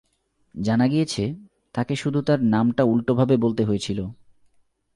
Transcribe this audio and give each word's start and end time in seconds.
জানা 0.55 0.87
গিয়েছে, 0.87 1.23
তাকে 1.73 1.95
শুধু 1.95 2.21
তার 2.21 2.39
নামটা 2.43 2.83
উল্টোভাবে 2.83 3.37
বলতে 3.37 3.63
হয়েছিল। 3.63 3.99